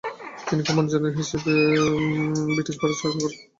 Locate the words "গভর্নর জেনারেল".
0.67-1.15